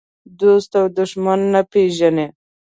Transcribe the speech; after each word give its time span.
دوست 0.39 0.71
او 0.79 0.85
دښمن 0.97 1.39
نه 1.53 1.61
پېژني. 1.71 2.27